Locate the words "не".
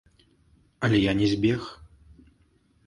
1.21-1.27